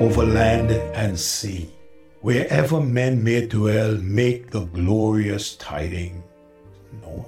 over 0.00 0.24
land 0.24 0.70
and 0.70 1.18
sea. 1.18 1.68
Wherever 2.20 2.80
men 2.80 3.24
may 3.24 3.46
dwell, 3.46 3.96
make 3.96 4.50
the 4.50 4.64
glorious 4.66 5.56
tidings 5.56 6.22
known. 7.02 7.26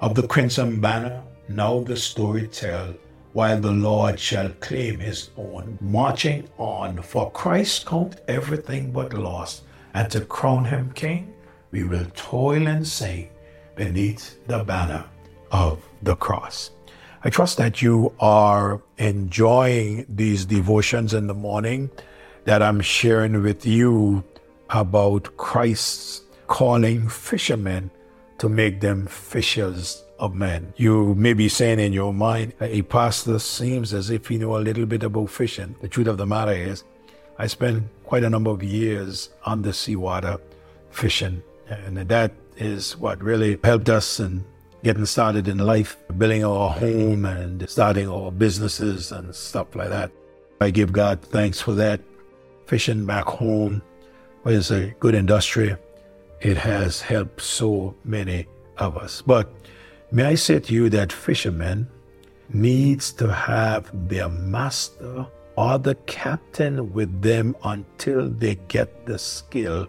Of 0.00 0.14
the 0.14 0.26
crimson 0.26 0.82
banner, 0.82 1.22
now 1.48 1.80
the 1.80 1.96
story 1.96 2.46
tell, 2.48 2.94
while 3.32 3.58
the 3.58 3.72
Lord 3.72 4.20
shall 4.20 4.50
claim 4.60 4.98
his 4.98 5.30
own, 5.38 5.78
marching 5.80 6.46
on, 6.58 7.00
for 7.00 7.30
Christ 7.30 7.86
count 7.86 8.20
everything 8.28 8.92
but 8.92 9.14
loss, 9.14 9.62
and 9.94 10.10
to 10.10 10.20
crown 10.20 10.66
him 10.66 10.92
king, 10.94 11.32
we 11.70 11.84
will 11.84 12.06
toil 12.14 12.68
and 12.68 12.86
sing 12.86 13.30
beneath 13.76 14.46
the 14.46 14.62
banner 14.62 15.04
of 15.50 15.82
the 16.02 16.16
cross. 16.16 16.70
I 17.26 17.30
trust 17.30 17.56
that 17.56 17.80
you 17.80 18.12
are 18.20 18.82
enjoying 18.98 20.04
these 20.10 20.44
devotions 20.44 21.14
in 21.14 21.26
the 21.26 21.32
morning 21.32 21.90
that 22.44 22.60
I'm 22.60 22.82
sharing 22.82 23.42
with 23.42 23.64
you 23.64 24.22
about 24.68 25.34
Christ's 25.38 26.20
calling 26.48 27.08
fishermen 27.08 27.90
to 28.36 28.50
make 28.50 28.82
them 28.82 29.06
fishers 29.06 30.04
of 30.18 30.34
men. 30.34 30.74
You 30.76 31.14
may 31.14 31.32
be 31.32 31.48
saying 31.48 31.80
in 31.80 31.94
your 31.94 32.12
mind, 32.12 32.52
a 32.60 32.82
pastor 32.82 33.38
seems 33.38 33.94
as 33.94 34.10
if 34.10 34.26
he 34.26 34.36
knew 34.36 34.54
a 34.54 34.58
little 34.58 34.84
bit 34.84 35.02
about 35.02 35.30
fishing. 35.30 35.76
The 35.80 35.88
truth 35.88 36.08
of 36.08 36.18
the 36.18 36.26
matter 36.26 36.52
is, 36.52 36.84
I 37.38 37.46
spent 37.46 37.84
quite 38.04 38.24
a 38.24 38.28
number 38.28 38.50
of 38.50 38.62
years 38.62 39.30
on 39.46 39.62
the 39.62 39.72
seawater 39.72 40.36
fishing, 40.90 41.42
and 41.70 41.96
that 41.96 42.32
is 42.58 42.98
what 42.98 43.22
really 43.22 43.58
helped 43.64 43.88
us 43.88 44.18
and 44.18 44.44
getting 44.84 45.06
started 45.06 45.48
in 45.48 45.56
life, 45.58 45.96
building 46.18 46.44
our 46.44 46.68
home 46.68 47.24
and 47.24 47.68
starting 47.68 48.06
our 48.06 48.30
businesses 48.30 49.12
and 49.12 49.34
stuff 49.34 49.74
like 49.74 49.88
that. 49.88 50.12
I 50.60 50.70
give 50.70 50.92
God 50.92 51.22
thanks 51.22 51.58
for 51.58 51.72
that. 51.72 52.02
Fishing 52.66 53.06
back 53.06 53.24
home 53.24 53.82
is 54.44 54.70
a 54.70 54.94
good 55.00 55.14
industry. 55.14 55.74
It 56.42 56.58
has 56.58 57.00
helped 57.00 57.40
so 57.40 57.94
many 58.04 58.46
of 58.76 58.98
us. 58.98 59.22
But 59.22 59.50
may 60.12 60.24
I 60.24 60.34
say 60.34 60.60
to 60.60 60.74
you 60.74 60.90
that 60.90 61.12
fishermen 61.12 61.88
needs 62.50 63.10
to 63.14 63.32
have 63.32 63.90
their 64.06 64.28
master 64.28 65.26
or 65.56 65.78
the 65.78 65.94
captain 66.06 66.92
with 66.92 67.22
them 67.22 67.56
until 67.64 68.28
they 68.28 68.56
get 68.68 69.06
the 69.06 69.18
skill 69.18 69.86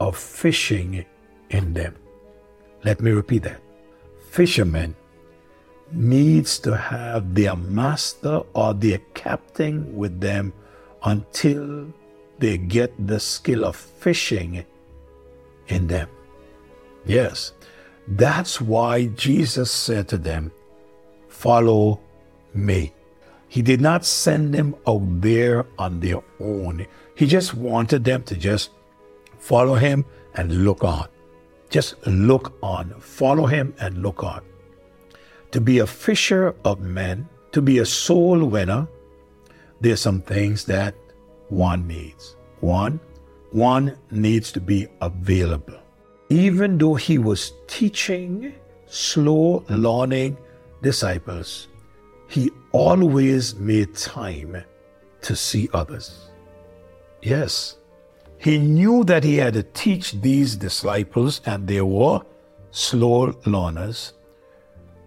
of 0.00 0.16
fishing 0.16 1.04
in 1.50 1.74
them. 1.74 1.94
Let 2.82 3.02
me 3.02 3.10
repeat 3.10 3.42
that 3.42 3.65
fishermen 4.36 4.94
needs 5.92 6.58
to 6.58 6.76
have 6.76 7.34
their 7.34 7.56
master 7.56 8.42
or 8.52 8.74
their 8.74 8.98
captain 9.14 9.96
with 9.96 10.20
them 10.20 10.52
until 11.04 11.90
they 12.38 12.58
get 12.58 12.92
the 13.06 13.18
skill 13.18 13.64
of 13.64 13.74
fishing 13.74 14.62
in 15.68 15.86
them. 15.86 16.06
Yes, 17.06 17.54
that's 18.08 18.60
why 18.60 19.06
Jesus 19.06 19.70
said 19.70 20.06
to 20.08 20.18
them, 20.18 20.52
Follow 21.28 22.00
me. 22.52 22.92
He 23.48 23.62
did 23.62 23.80
not 23.80 24.04
send 24.04 24.52
them 24.52 24.74
out 24.86 25.22
there 25.22 25.64
on 25.78 26.00
their 26.00 26.20
own. 26.40 26.86
He 27.14 27.26
just 27.26 27.54
wanted 27.54 28.04
them 28.04 28.22
to 28.24 28.36
just 28.36 28.68
follow 29.38 29.76
him 29.76 30.04
and 30.34 30.64
look 30.64 30.84
on. 30.84 31.08
Just 31.70 32.06
look 32.06 32.56
on, 32.62 32.94
follow 33.00 33.46
him 33.46 33.74
and 33.80 34.02
look 34.02 34.22
on. 34.22 34.42
To 35.52 35.60
be 35.60 35.78
a 35.78 35.86
fisher 35.86 36.54
of 36.64 36.80
men, 36.80 37.28
to 37.52 37.62
be 37.62 37.78
a 37.78 37.86
soul 37.86 38.44
winner, 38.44 38.88
there's 39.80 40.00
some 40.00 40.20
things 40.20 40.64
that 40.66 40.94
one 41.48 41.86
needs. 41.86 42.36
One, 42.60 43.00
one 43.50 43.96
needs 44.10 44.52
to 44.52 44.60
be 44.60 44.86
available. 45.00 45.78
Even 46.28 46.78
though 46.78 46.94
he 46.94 47.18
was 47.18 47.52
teaching 47.66 48.54
slow 48.86 49.64
learning 49.68 50.36
disciples, 50.82 51.68
he 52.28 52.50
always 52.72 53.54
made 53.54 53.94
time 53.94 54.64
to 55.22 55.36
see 55.36 55.68
others. 55.72 56.30
Yes, 57.22 57.76
he 58.46 58.58
knew 58.58 59.02
that 59.02 59.24
he 59.24 59.38
had 59.38 59.54
to 59.54 59.64
teach 59.64 60.12
these 60.20 60.54
disciples, 60.54 61.40
and 61.46 61.66
they 61.66 61.80
were 61.80 62.20
slow 62.70 63.34
learners, 63.44 64.12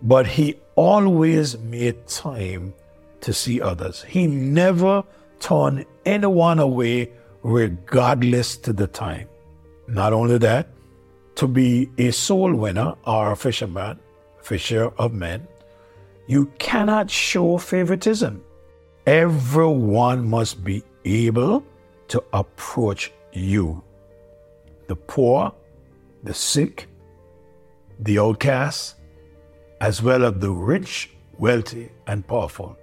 but 0.01 0.27
he 0.27 0.55
always 0.75 1.57
made 1.59 2.05
time 2.05 2.73
to 3.21 3.31
see 3.31 3.61
others. 3.61 4.03
He 4.03 4.27
never 4.27 5.05
turned 5.39 5.85
anyone 6.05 6.59
away, 6.59 7.13
regardless 7.41 8.57
to 8.57 8.73
the 8.73 8.87
time. 8.87 9.29
Not 9.87 10.11
only 10.11 10.37
that, 10.39 10.67
to 11.35 11.47
be 11.47 11.89
a 11.97 12.11
soul 12.11 12.53
winner 12.53 12.93
or 13.05 13.31
a 13.31 13.37
fisherman, 13.37 14.01
fisher 14.41 14.91
of 14.97 15.13
men, 15.13 15.47
you 16.27 16.47
cannot 16.59 17.09
show 17.09 17.57
favoritism. 17.57 18.43
Everyone 19.05 20.27
must 20.27 20.61
be 20.61 20.83
able 21.05 21.63
to 22.09 22.21
approach 22.33 23.13
you, 23.33 23.83
the 24.87 24.95
poor, 24.95 25.53
the 26.23 26.33
sick, 26.33 26.87
the 27.99 28.19
outcasts, 28.19 28.95
as 29.81 30.01
well 30.01 30.25
as 30.25 30.33
the 30.39 30.51
rich, 30.51 31.11
wealthy, 31.37 31.89
and 32.07 32.27
powerful. 32.27 32.77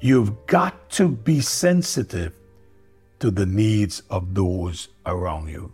You've 0.00 0.46
got 0.46 0.90
to 0.90 1.08
be 1.08 1.40
sensitive 1.40 2.32
to 3.18 3.30
the 3.30 3.46
needs 3.46 4.02
of 4.10 4.34
those 4.34 4.88
around 5.04 5.48
you. 5.48 5.72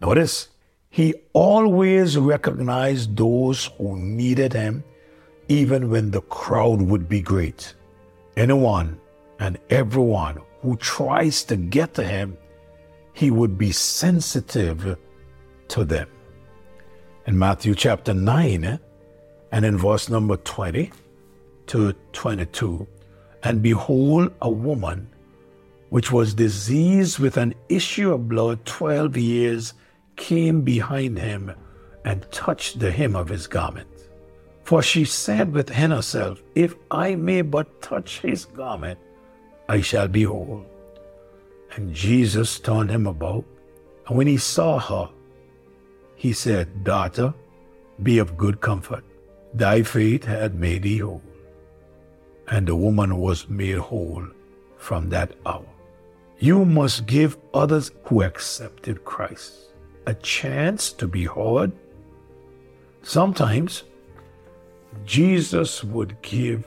Notice, 0.00 0.48
he 0.90 1.14
always 1.32 2.16
recognized 2.16 3.16
those 3.16 3.66
who 3.76 3.96
needed 3.96 4.52
him, 4.52 4.84
even 5.48 5.90
when 5.90 6.10
the 6.10 6.22
crowd 6.22 6.80
would 6.80 7.08
be 7.08 7.20
great. 7.20 7.74
Anyone 8.36 9.00
and 9.40 9.58
everyone 9.70 10.40
who 10.62 10.76
tries 10.76 11.42
to 11.44 11.56
get 11.56 11.94
to 11.94 12.04
him 12.04 12.38
he 13.16 13.30
would 13.30 13.56
be 13.56 13.72
sensitive 13.72 14.98
to 15.68 15.84
them. 15.84 16.06
In 17.26 17.38
Matthew 17.38 17.74
chapter 17.74 18.12
9 18.12 18.78
and 19.52 19.64
in 19.64 19.78
verse 19.78 20.10
number 20.10 20.36
20 20.36 20.92
to 21.68 21.94
22, 22.12 22.86
and 23.42 23.62
behold, 23.62 24.34
a 24.42 24.50
woman 24.50 25.08
which 25.88 26.12
was 26.12 26.34
diseased 26.34 27.18
with 27.18 27.38
an 27.38 27.54
issue 27.70 28.12
of 28.12 28.28
blood 28.28 28.64
12 28.66 29.16
years 29.16 29.72
came 30.16 30.60
behind 30.60 31.18
him 31.18 31.52
and 32.04 32.30
touched 32.30 32.78
the 32.78 32.90
hem 32.90 33.16
of 33.16 33.30
his 33.30 33.46
garment. 33.46 33.88
For 34.62 34.82
she 34.82 35.06
said 35.06 35.54
within 35.54 35.90
herself, 35.90 36.42
If 36.54 36.74
I 36.90 37.14
may 37.14 37.40
but 37.40 37.80
touch 37.80 38.20
his 38.20 38.44
garment, 38.44 38.98
I 39.70 39.80
shall 39.80 40.06
be 40.06 40.24
whole. 40.24 40.66
And 41.76 41.92
Jesus 41.92 42.58
turned 42.58 42.90
him 42.90 43.06
about, 43.06 43.44
and 44.08 44.16
when 44.16 44.26
he 44.26 44.38
saw 44.38 44.78
her, 44.78 45.10
he 46.14 46.32
said, 46.32 46.84
Daughter, 46.84 47.34
be 48.02 48.18
of 48.18 48.38
good 48.38 48.62
comfort. 48.62 49.04
Thy 49.52 49.82
faith 49.82 50.24
had 50.24 50.54
made 50.54 50.84
thee 50.84 50.98
whole. 50.98 51.22
And 52.48 52.66
the 52.66 52.74
woman 52.74 53.18
was 53.18 53.48
made 53.48 53.76
whole 53.76 54.26
from 54.78 55.10
that 55.10 55.32
hour. 55.44 55.66
You 56.38 56.64
must 56.64 57.06
give 57.06 57.36
others 57.52 57.90
who 58.04 58.22
accepted 58.22 59.04
Christ 59.04 59.54
a 60.06 60.14
chance 60.14 60.92
to 60.92 61.06
be 61.06 61.24
heard. 61.24 61.72
Sometimes 63.02 63.82
Jesus 65.04 65.84
would 65.84 66.20
give 66.22 66.66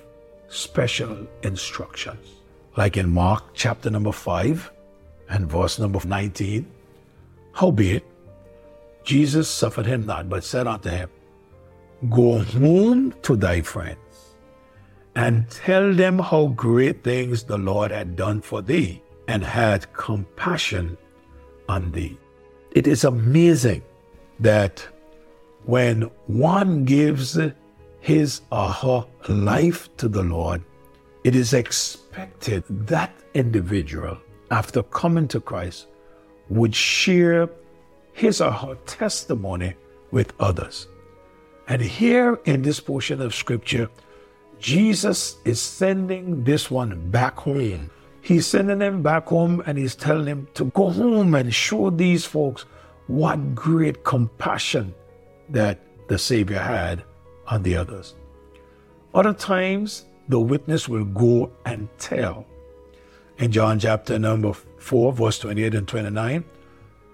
special 0.50 1.26
instructions, 1.42 2.28
like 2.78 2.98
in 2.98 3.10
Mark 3.10 3.44
chapter 3.54 3.90
number 3.90 4.12
5 4.12 4.72
and 5.30 5.50
verse 5.50 5.80
number 5.80 6.00
19. 6.06 6.66
Howbeit, 7.54 8.04
Jesus 9.04 9.50
suffered 9.50 9.86
him 9.86 10.06
not, 10.06 10.30
but 10.30 10.44
said 10.44 10.68
unto 10.68 10.90
him, 10.90 11.10
Go 12.10 12.40
home 12.40 13.14
to 13.24 13.36
thy 13.36 13.62
friends 13.62 14.36
and 15.16 15.50
tell 15.50 15.94
them 15.94 16.20
how 16.20 16.48
great 16.48 17.04
things 17.04 17.44
the 17.44 17.58
Lord 17.58 17.92
had 17.92 18.16
done 18.16 18.42
for 18.42 18.62
thee 18.62 19.02
and 19.28 19.44
had 19.44 19.92
compassion 19.94 20.98
on 21.68 21.92
thee. 21.92 22.18
It 22.72 22.88
is 22.88 23.04
amazing 23.04 23.82
that 24.40 24.88
when 25.66 26.04
one 26.28 26.86
gives 26.86 27.38
his 28.00 28.42
or 28.52 28.70
her 28.70 29.06
life 29.28 29.96
to 29.98 30.08
the 30.08 30.24
Lord, 30.24 30.64
it 31.24 31.36
is 31.36 31.54
expected 31.54 32.64
that 32.88 33.14
individual 33.34 34.18
after 34.52 34.84
coming 34.84 35.28
to 35.30 35.40
Christ, 35.40 35.88
would 36.50 36.76
share 36.76 37.50
his 38.14 38.42
or 38.42 38.52
her 38.52 38.76
testimony 38.86 39.76
with 40.12 40.34
others. 40.40 40.88
And 41.68 41.82
here 41.82 42.40
in 42.46 42.62
this 42.64 42.80
portion 42.80 43.22
of 43.22 43.36
scripture, 43.36 43.90
Jesus 44.60 45.38
is 45.46 45.62
sending 45.62 46.44
this 46.44 46.70
one 46.70 47.10
back 47.12 47.38
home 47.38 47.90
He's 48.22 48.46
sending 48.46 48.80
them 48.80 49.02
back 49.02 49.28
home 49.28 49.64
and 49.66 49.78
he's 49.78 49.96
telling 49.96 50.26
them 50.26 50.48
to 50.54 50.66
go 50.66 50.90
home 50.90 51.34
and 51.36 51.54
show 51.54 51.90
these 51.90 52.26
folks 52.26 52.66
what 53.08 53.56
great 53.56 54.04
compassion 54.04 54.94
that 55.50 55.80
the 56.08 56.18
Savior 56.18 56.60
had 56.60 57.04
on 57.48 57.64
the 57.64 57.76
others. 57.76 58.16
Other 59.14 59.34
times, 59.34 60.06
the 60.28 60.40
witness 60.40 60.88
will 60.88 61.06
go 61.06 61.52
and 61.66 61.88
tell. 61.98 62.46
In 63.40 63.54
John 63.54 63.80
chapter 63.80 64.20
number 64.20 64.52
4, 64.52 65.14
verse 65.14 65.40
28 65.40 65.74
and 65.74 65.88
29, 65.88 66.44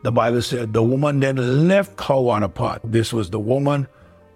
the 0.01 0.11
Bible 0.11 0.41
said, 0.41 0.73
The 0.73 0.81
woman 0.81 1.19
then 1.19 1.67
left 1.67 2.01
her 2.01 2.19
water 2.19 2.47
pot. 2.47 2.81
This 2.83 3.13
was 3.13 3.29
the 3.29 3.39
woman 3.39 3.87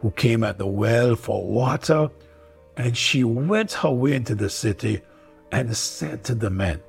who 0.02 0.12
came 0.12 0.44
at 0.44 0.60
the 0.60 0.68
well 0.68 1.16
for 1.16 1.44
water, 1.44 2.12
and 2.78 2.96
she 2.96 3.24
went 3.24 3.72
her 3.74 3.90
way 3.90 4.14
into 4.14 4.36
the 4.36 4.52
city 4.52 5.02
and 5.52 5.76
said 5.76 6.24
to 6.26 6.36
the 6.36 6.52
men, 6.52 6.80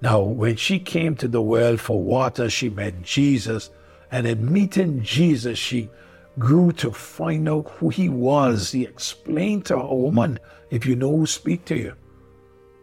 Now, 0.00 0.20
when 0.20 0.54
she 0.54 0.78
came 0.78 1.16
to 1.16 1.26
the 1.26 1.42
well 1.42 1.76
for 1.76 2.00
water, 2.00 2.48
she 2.48 2.70
met 2.70 3.02
Jesus, 3.02 3.70
and 4.12 4.24
in 4.24 4.52
meeting 4.52 5.02
Jesus, 5.02 5.58
she 5.58 5.90
grew 6.38 6.70
to 6.74 6.92
find 6.92 7.48
out 7.48 7.70
who 7.78 7.88
he 7.88 8.08
was. 8.08 8.70
He 8.70 8.84
explained 8.84 9.64
to 9.66 9.80
her, 9.80 9.94
Woman, 9.94 10.38
if 10.70 10.86
you 10.86 10.94
know 10.94 11.10
who 11.10 11.26
speak 11.26 11.64
to 11.64 11.76
you. 11.76 11.96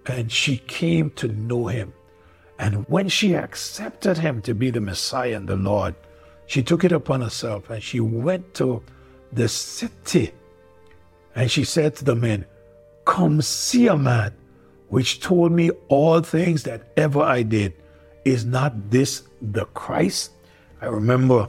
And 0.06 0.32
she 0.32 0.58
came 0.58 1.12
to 1.12 1.28
know 1.28 1.68
him. 1.68 1.94
And 2.58 2.88
when 2.88 3.10
she 3.10 3.34
accepted 3.34 4.18
him 4.18 4.42
to 4.44 4.54
be 4.54 4.70
the 4.70 4.82
Messiah 4.82 5.36
and 5.36 5.48
the 5.48 5.56
Lord, 5.56 5.96
she 6.46 6.62
took 6.62 6.84
it 6.84 6.92
upon 6.92 7.22
herself 7.22 7.70
and 7.70 7.82
she 7.82 8.00
went 8.00 8.54
to 8.56 8.84
the 9.32 9.48
city 9.48 10.32
and 11.36 11.50
she 11.50 11.64
said 11.64 11.96
to 11.96 12.06
the 12.06 12.16
men, 12.16 12.46
Come 13.06 13.42
see 13.42 13.88
a 13.88 13.98
man 13.98 14.34
which 14.90 15.22
told 15.22 15.52
me 15.52 15.72
all 15.88 16.22
things 16.22 16.64
that 16.64 16.92
ever 16.98 17.22
I 17.22 17.44
did. 17.44 17.74
Is 18.26 18.46
not 18.46 18.92
this 18.92 19.24
the 19.42 19.66
Christ? 19.66 20.32
I 20.82 20.88
remember 20.88 21.48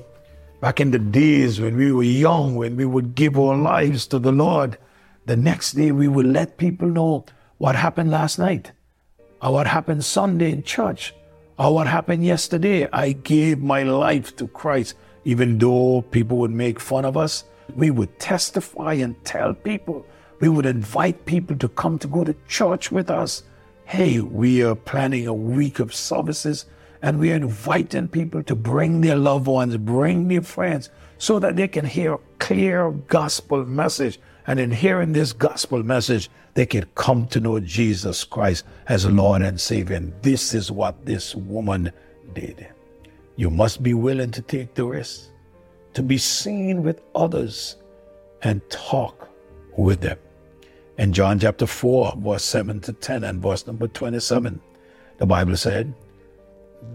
back 0.60 0.81
in 0.81 0.93
the 0.93 0.98
days 0.98 1.60
when 1.60 1.76
we 1.76 1.93
were 1.93 2.05
young, 2.05 2.55
when 2.55 2.76
we 2.76 2.84
would 2.84 3.14
give 3.14 3.38
our 3.38 3.56
lives 3.56 4.06
to 4.08 4.19
the 4.19 4.32
Lord, 4.32 4.78
the 5.26 5.37
next 5.37 5.72
day 5.72 5.93
we 5.93 6.08
would 6.08 6.26
let 6.26 6.56
people 6.56 6.88
know 6.88 7.25
what 7.62 7.76
happened 7.76 8.11
last 8.11 8.41
night, 8.41 8.73
or 9.41 9.53
what 9.53 9.69
happened 9.69 10.05
Sunday 10.05 10.50
in 10.50 10.64
church, 10.64 11.14
or 11.61 11.73
what 11.73 11.87
happened 11.87 12.25
yesterday. 12.25 12.88
I 12.93 13.12
gave 13.12 13.61
my 13.61 13.85
life 13.85 14.35
to 14.38 14.49
Christ. 14.49 14.97
Even 15.25 15.59
though 15.59 16.03
people 16.11 16.38
would 16.38 16.50
make 16.50 16.81
fun 16.81 17.05
of 17.05 17.17
us, 17.17 17.44
we 17.76 17.93
would 17.93 18.19
testify 18.19 18.94
and 18.94 19.14
tell 19.25 19.55
people. 19.55 20.05
We 20.41 20.49
would 20.49 20.67
invite 20.67 21.25
people 21.25 21.56
to 21.59 21.69
come 21.69 22.00
to 22.00 22.09
go 22.09 22.25
to 22.25 22.35
church 22.49 22.91
with 22.91 23.11
us. 23.11 23.44
Hey, 23.85 24.19
we 24.19 24.65
are 24.65 24.75
planning 24.75 25.29
a 25.29 25.32
week 25.32 25.79
of 25.79 25.94
services 25.94 26.67
and 27.00 27.20
we 27.20 27.31
are 27.31 27.37
inviting 27.37 28.08
people 28.08 28.43
to 28.43 28.56
bring 28.56 29.03
their 29.03 29.15
loved 29.15 29.47
ones, 29.47 29.76
bring 29.76 30.26
their 30.26 30.43
friends, 30.43 30.91
so 31.19 31.38
that 31.38 31.55
they 31.55 31.69
can 31.69 31.85
hear 31.85 32.15
a 32.15 32.20
clear 32.41 32.91
gospel 32.91 33.65
message 33.65 34.19
and 34.47 34.59
in 34.59 34.71
hearing 34.71 35.12
this 35.12 35.33
gospel 35.33 35.83
message, 35.83 36.29
they 36.55 36.67
can 36.67 36.87
come 36.94 37.27
to 37.29 37.41
know 37.41 37.61
Jesus 37.61 38.25
Christ 38.25 38.65
as 38.89 39.06
Lord 39.06 39.43
and 39.43 39.61
Savior. 39.61 39.97
And 39.97 40.12
this 40.23 40.55
is 40.55 40.71
what 40.71 41.06
this 41.06 41.35
woman 41.35 41.93
did. 42.35 42.69
You 43.37 43.50
must 43.50 43.83
be 43.83 43.94
willing 43.94 44.31
to 44.33 44.43
take 44.43 44.75
the 44.75 44.85
risk, 44.85 45.31
to 45.94 46.03
be 46.03 46.19
seen 46.19 46.83
with 46.83 47.00
others 47.15 47.77
and 48.43 48.61
talk 48.69 49.29
with 49.77 50.00
them. 50.00 50.19
In 50.99 51.12
John 51.12 51.39
chapter 51.39 51.67
4, 51.67 52.17
verse 52.19 52.44
7 52.44 52.81
to 52.81 52.93
10 52.93 53.25
and 53.25 53.41
verse 53.41 53.67
number 53.67 53.89
27, 53.89 54.61
the 55.19 55.27
Bible 55.27 55.56
said, 55.56 55.94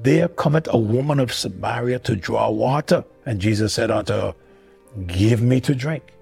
There 0.04 0.28
cometh 0.28 0.68
a 0.70 0.78
woman 0.78 1.20
of 1.20 1.34
Samaria 1.34 2.00
to 2.00 2.16
draw 2.16 2.50
water. 2.50 3.04
And 3.26 3.40
Jesus 3.40 3.74
said 3.74 3.90
unto 3.90 4.14
her, 4.14 4.36
Give 5.08 5.42
me 5.42 5.60
to 5.62 5.74
drink. 5.74 6.14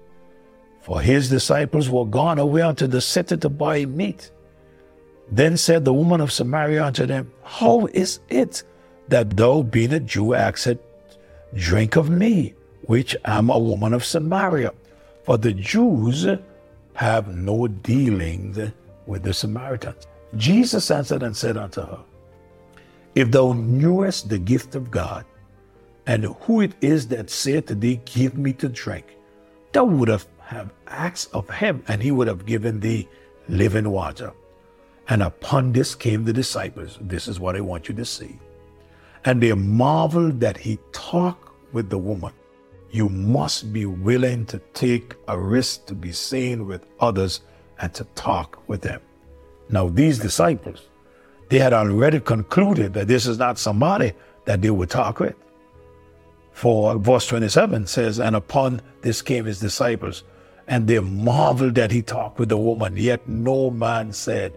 For 0.86 1.00
his 1.00 1.28
disciples 1.28 1.90
were 1.90 2.04
gone 2.04 2.38
away 2.38 2.62
unto 2.62 2.86
the 2.86 3.00
city 3.00 3.36
to 3.38 3.48
buy 3.48 3.84
meat. 3.86 4.30
Then 5.28 5.56
said 5.56 5.84
the 5.84 5.92
woman 5.92 6.20
of 6.20 6.30
Samaria 6.30 6.84
unto 6.84 7.06
them, 7.06 7.32
How 7.42 7.86
is 7.86 8.20
it 8.28 8.62
that 9.08 9.36
thou, 9.36 9.62
being 9.62 9.92
a 9.94 9.98
Jew, 9.98 10.34
askest, 10.34 10.78
Drink 11.56 11.96
of 11.96 12.08
me, 12.08 12.54
which 12.82 13.16
am 13.24 13.50
a 13.50 13.58
woman 13.58 13.94
of 13.94 14.04
Samaria? 14.04 14.72
For 15.24 15.36
the 15.36 15.54
Jews 15.54 16.24
have 16.94 17.34
no 17.34 17.66
dealings 17.66 18.56
with 19.08 19.24
the 19.24 19.34
Samaritans. 19.34 20.06
Jesus 20.36 20.92
answered 20.92 21.24
and 21.24 21.36
said 21.36 21.56
unto 21.56 21.80
her, 21.80 21.98
If 23.16 23.32
thou 23.32 23.54
knewest 23.54 24.28
the 24.28 24.38
gift 24.38 24.76
of 24.76 24.92
God, 24.92 25.24
and 26.06 26.26
who 26.42 26.60
it 26.60 26.74
is 26.80 27.08
that 27.08 27.28
saith 27.28 27.66
to 27.66 27.74
thee, 27.74 28.00
Give 28.04 28.38
me 28.38 28.52
to 28.52 28.68
drink, 28.68 29.16
thou 29.72 29.82
would 29.82 30.10
have 30.10 30.28
have 30.46 30.72
asked 30.86 31.34
of 31.34 31.50
him, 31.50 31.82
and 31.88 32.02
he 32.02 32.10
would 32.12 32.28
have 32.28 32.46
given 32.46 32.80
thee 32.80 33.08
living 33.48 33.90
water. 33.90 34.32
And 35.08 35.22
upon 35.22 35.72
this 35.72 35.94
came 35.94 36.24
the 36.24 36.32
disciples. 36.32 36.98
This 37.00 37.28
is 37.28 37.40
what 37.40 37.56
I 37.56 37.60
want 37.60 37.88
you 37.88 37.94
to 37.96 38.04
see. 38.04 38.38
And 39.24 39.42
they 39.42 39.52
marveled 39.52 40.40
that 40.40 40.56
he 40.56 40.78
talked 40.92 41.50
with 41.72 41.90
the 41.90 41.98
woman. 41.98 42.32
You 42.90 43.08
must 43.08 43.72
be 43.72 43.86
willing 43.86 44.46
to 44.46 44.58
take 44.72 45.14
a 45.26 45.38
risk 45.38 45.86
to 45.86 45.94
be 45.94 46.12
seen 46.12 46.66
with 46.66 46.86
others 47.00 47.40
and 47.80 47.92
to 47.94 48.04
talk 48.14 48.62
with 48.68 48.82
them. 48.82 49.00
Now, 49.68 49.88
these 49.88 50.20
disciples, 50.20 50.86
they 51.48 51.58
had 51.58 51.72
already 51.72 52.20
concluded 52.20 52.94
that 52.94 53.08
this 53.08 53.26
is 53.26 53.38
not 53.38 53.58
somebody 53.58 54.12
that 54.44 54.62
they 54.62 54.70
would 54.70 54.90
talk 54.90 55.18
with. 55.18 55.34
For 56.52 56.96
verse 56.96 57.26
27 57.26 57.86
says, 57.86 58.20
And 58.20 58.36
upon 58.36 58.80
this 59.02 59.22
came 59.22 59.44
his 59.44 59.60
disciples 59.60 60.22
and 60.68 60.86
they 60.86 60.98
marveled 60.98 61.74
that 61.76 61.90
he 61.90 62.02
talked 62.02 62.38
with 62.38 62.48
the 62.48 62.56
woman. 62.56 62.96
Yet 62.96 63.28
no 63.28 63.70
man 63.70 64.12
said, 64.12 64.52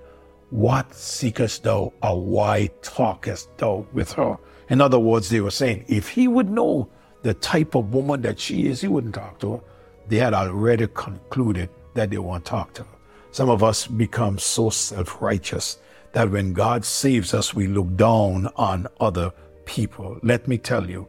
What 0.49 0.93
seekest 0.93 1.63
thou, 1.63 1.93
or 2.01 2.21
why 2.21 2.69
talkest 2.81 3.55
thou 3.57 3.85
with 3.93 4.13
her? 4.13 4.37
In 4.69 4.81
other 4.81 4.99
words, 4.99 5.29
they 5.29 5.41
were 5.41 5.51
saying, 5.51 5.85
if 5.87 6.09
he 6.09 6.27
would 6.27 6.49
know 6.49 6.89
the 7.23 7.33
type 7.33 7.75
of 7.75 7.93
woman 7.93 8.21
that 8.21 8.39
she 8.39 8.67
is, 8.67 8.81
he 8.81 8.87
wouldn't 8.87 9.15
talk 9.15 9.39
to 9.39 9.53
her. 9.53 9.61
They 10.07 10.17
had 10.17 10.33
already 10.33 10.87
concluded 10.87 11.69
that 11.95 12.11
they 12.11 12.17
won't 12.17 12.45
talk 12.45 12.73
to 12.75 12.83
her. 12.83 12.97
Some 13.31 13.49
of 13.49 13.63
us 13.63 13.87
become 13.87 14.39
so 14.39 14.69
self 14.69 15.21
righteous 15.21 15.79
that 16.13 16.31
when 16.31 16.53
God 16.53 16.85
saves 16.85 17.33
us, 17.33 17.53
we 17.53 17.67
look 17.67 17.95
down 17.95 18.47
on 18.55 18.87
other 18.99 19.31
people. 19.65 20.19
Let 20.23 20.47
me 20.47 20.57
tell 20.57 20.89
you, 20.89 21.07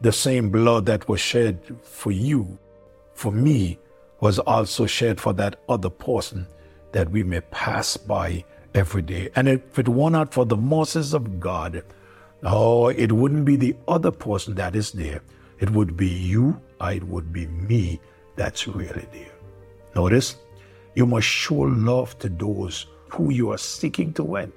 the 0.00 0.12
same 0.12 0.50
blood 0.50 0.86
that 0.86 1.08
was 1.08 1.20
shed 1.20 1.58
for 1.82 2.12
you, 2.12 2.58
for 3.14 3.32
me, 3.32 3.78
was 4.20 4.38
also 4.40 4.86
shed 4.86 5.20
for 5.20 5.32
that 5.34 5.60
other 5.68 5.90
person 5.90 6.46
that 6.92 7.10
we 7.10 7.22
may 7.22 7.40
pass 7.40 7.96
by 7.96 8.44
every 8.74 9.02
day. 9.02 9.28
And 9.36 9.48
if 9.48 9.78
it 9.78 9.88
were 9.88 10.10
not 10.10 10.32
for 10.32 10.46
the 10.46 10.56
mercies 10.56 11.14
of 11.14 11.40
God, 11.40 11.82
oh, 12.42 12.88
it 12.88 13.12
wouldn't 13.12 13.44
be 13.44 13.56
the 13.56 13.76
other 13.88 14.10
person 14.10 14.54
that 14.54 14.76
is 14.76 14.92
there. 14.92 15.20
It 15.60 15.70
would 15.70 15.96
be 15.96 16.08
you, 16.08 16.60
or 16.80 16.92
it 16.92 17.04
would 17.04 17.32
be 17.32 17.46
me 17.46 18.00
that's 18.36 18.68
really 18.68 19.06
there. 19.12 19.32
Notice, 19.94 20.36
you 20.94 21.06
must 21.06 21.26
show 21.26 21.54
love 21.54 22.18
to 22.18 22.28
those 22.28 22.86
who 23.08 23.30
you 23.30 23.50
are 23.52 23.58
seeking 23.58 24.12
to 24.14 24.24
win. 24.24 24.52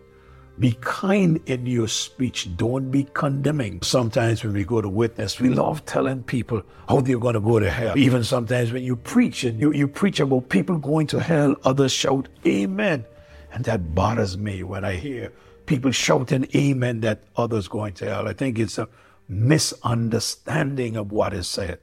Be 0.59 0.77
kind 0.81 1.39
in 1.45 1.65
your 1.65 1.87
speech. 1.87 2.49
Don't 2.57 2.91
be 2.91 3.07
condemning. 3.13 3.81
Sometimes 3.81 4.43
when 4.43 4.51
we 4.51 4.65
go 4.65 4.81
to 4.81 4.89
witness, 4.89 5.39
we 5.39 5.47
love 5.47 5.85
telling 5.85 6.21
people 6.23 6.61
how 6.89 6.99
they're 6.99 7.17
going 7.17 7.35
to 7.35 7.39
go 7.39 7.59
to 7.59 7.69
hell. 7.69 7.97
Even 7.97 8.25
sometimes 8.25 8.73
when 8.73 8.83
you 8.83 8.97
preach 8.97 9.45
and 9.45 9.57
you, 9.59 9.71
you 9.71 9.87
preach 9.87 10.19
about 10.19 10.49
people 10.49 10.77
going 10.77 11.07
to 11.07 11.21
hell, 11.21 11.55
others 11.63 11.93
shout, 11.93 12.27
Amen. 12.45 13.05
And 13.53 13.63
that 13.65 13.95
bothers 13.95 14.37
me 14.37 14.63
when 14.63 14.83
I 14.83 14.95
hear 14.95 15.31
people 15.65 15.91
shouting 15.91 16.45
Amen 16.53 16.99
that 17.01 17.23
others 17.37 17.69
going 17.69 17.93
to 17.93 18.05
hell. 18.05 18.27
I 18.27 18.33
think 18.33 18.59
it's 18.59 18.77
a 18.77 18.89
misunderstanding 19.29 20.97
of 20.97 21.11
what 21.11 21.33
is 21.33 21.47
said. 21.47 21.79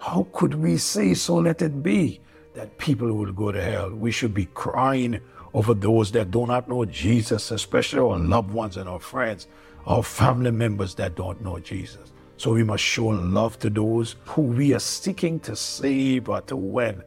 How 0.00 0.26
could 0.34 0.54
we 0.54 0.76
say 0.76 1.14
so 1.14 1.36
let 1.36 1.62
it 1.62 1.82
be 1.82 2.20
that 2.54 2.76
people 2.76 3.10
will 3.12 3.32
go 3.32 3.52
to 3.52 3.62
hell? 3.62 3.90
We 3.94 4.10
should 4.10 4.34
be 4.34 4.46
crying 4.46 5.20
over 5.54 5.74
those 5.74 6.12
that 6.12 6.30
do 6.30 6.46
not 6.46 6.68
know 6.68 6.84
Jesus, 6.84 7.50
especially 7.50 8.00
our 8.00 8.18
loved 8.18 8.52
ones 8.52 8.76
and 8.76 8.88
our 8.88 9.00
friends, 9.00 9.46
our 9.86 10.02
family 10.02 10.50
members 10.50 10.94
that 10.96 11.14
don't 11.14 11.40
know 11.42 11.58
Jesus. 11.58 12.12
So 12.36 12.52
we 12.52 12.62
must 12.62 12.84
show 12.84 13.06
love 13.06 13.58
to 13.60 13.70
those 13.70 14.16
who 14.26 14.42
we 14.42 14.74
are 14.74 14.78
seeking 14.78 15.40
to 15.40 15.56
save 15.56 16.28
or 16.28 16.40
to 16.42 16.56
win. 16.56 17.02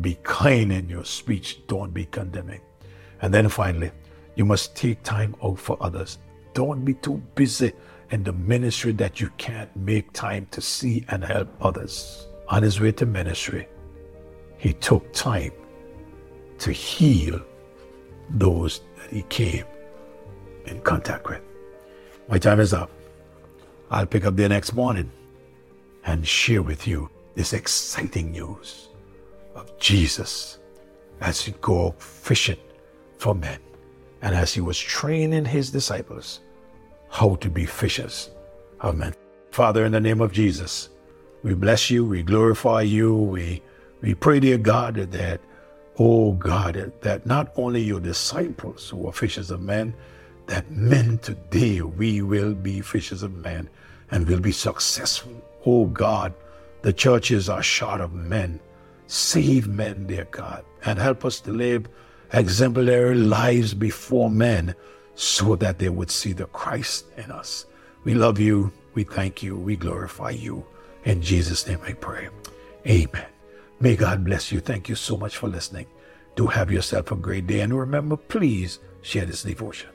Be 0.00 0.18
kind 0.22 0.72
in 0.72 0.88
your 0.88 1.04
speech, 1.04 1.66
don't 1.66 1.92
be 1.92 2.04
condemning. 2.06 2.60
And 3.20 3.32
then 3.32 3.48
finally, 3.48 3.90
you 4.36 4.44
must 4.44 4.76
take 4.76 5.02
time 5.02 5.34
out 5.42 5.58
for 5.58 5.76
others. 5.80 6.18
Don't 6.54 6.84
be 6.84 6.94
too 6.94 7.22
busy 7.34 7.72
in 8.10 8.22
the 8.22 8.32
ministry 8.32 8.92
that 8.92 9.20
you 9.20 9.30
can't 9.38 9.74
make 9.74 10.12
time 10.12 10.46
to 10.50 10.60
see 10.60 11.04
and 11.08 11.24
help 11.24 11.48
others. 11.60 12.26
On 12.48 12.62
his 12.62 12.80
way 12.80 12.92
to 12.92 13.06
ministry, 13.06 13.66
he 14.58 14.74
took 14.74 15.10
time 15.12 15.52
to 16.58 16.70
heal 16.70 17.42
those 18.32 18.80
that 18.96 19.10
he 19.10 19.22
came 19.22 19.64
in 20.66 20.80
contact 20.80 21.28
with. 21.28 21.40
My 22.28 22.38
time 22.38 22.60
is 22.60 22.72
up. 22.72 22.90
I'll 23.90 24.06
pick 24.06 24.24
up 24.24 24.36
there 24.36 24.48
next 24.48 24.72
morning 24.72 25.10
and 26.04 26.26
share 26.26 26.62
with 26.62 26.86
you 26.86 27.10
this 27.34 27.52
exciting 27.52 28.32
news 28.32 28.88
of 29.54 29.78
Jesus 29.78 30.58
as 31.20 31.40
he 31.40 31.52
go 31.60 31.94
fishing 31.98 32.58
for 33.18 33.34
men 33.34 33.58
and 34.22 34.34
as 34.34 34.52
he 34.52 34.60
was 34.60 34.78
training 34.78 35.44
his 35.44 35.70
disciples 35.70 36.40
how 37.10 37.34
to 37.36 37.50
be 37.50 37.66
fishers 37.66 38.30
of 38.80 38.96
men. 38.96 39.14
Father, 39.50 39.84
in 39.84 39.92
the 39.92 40.00
name 40.00 40.20
of 40.20 40.32
Jesus, 40.32 40.88
we 41.42 41.54
bless 41.54 41.90
you, 41.90 42.04
we 42.04 42.22
glorify 42.22 42.82
you, 42.82 43.14
we, 43.14 43.62
we 44.00 44.14
pray, 44.14 44.40
dear 44.40 44.58
God, 44.58 44.94
that, 44.94 45.40
oh 45.98 46.32
God, 46.32 46.92
that 47.00 47.26
not 47.26 47.52
only 47.56 47.80
your 47.82 48.00
disciples 48.00 48.88
who 48.88 49.06
are 49.06 49.12
fishers 49.12 49.50
of 49.50 49.60
men, 49.60 49.94
that 50.46 50.70
men 50.70 51.18
today 51.18 51.80
we 51.82 52.22
will 52.22 52.54
be 52.54 52.80
fishers 52.80 53.22
of 53.22 53.34
men 53.34 53.68
and 54.10 54.26
will 54.26 54.40
be 54.40 54.52
successful. 54.52 55.32
Oh 55.64 55.86
God, 55.86 56.34
the 56.82 56.92
churches 56.92 57.48
are 57.48 57.62
short 57.62 58.00
of 58.00 58.12
men. 58.12 58.60
Save 59.06 59.68
men, 59.68 60.06
dear 60.06 60.26
God, 60.30 60.64
and 60.84 60.98
help 60.98 61.24
us 61.24 61.40
to 61.40 61.50
live 61.52 61.86
exemplary 62.32 63.14
lives 63.14 63.74
before 63.74 64.30
men 64.30 64.74
so 65.14 65.54
that 65.56 65.78
they 65.78 65.88
would 65.88 66.10
see 66.10 66.32
the 66.32 66.46
Christ 66.46 67.06
in 67.16 67.30
us. 67.30 67.66
We 68.04 68.14
love 68.14 68.40
you. 68.40 68.72
We 68.94 69.04
thank 69.04 69.42
you. 69.42 69.56
We 69.56 69.76
glorify 69.76 70.30
you. 70.30 70.64
In 71.04 71.22
Jesus' 71.22 71.66
name 71.66 71.80
I 71.86 71.92
pray. 71.92 72.28
Amen. 72.86 73.31
May 73.82 73.96
God 73.96 74.24
bless 74.24 74.52
you. 74.52 74.60
Thank 74.60 74.88
you 74.88 74.94
so 74.94 75.16
much 75.16 75.36
for 75.36 75.48
listening. 75.48 75.86
Do 76.36 76.46
have 76.46 76.70
yourself 76.70 77.10
a 77.10 77.16
great 77.16 77.48
day. 77.48 77.62
And 77.62 77.76
remember, 77.76 78.16
please 78.16 78.78
share 79.00 79.26
this 79.26 79.42
devotion. 79.42 79.90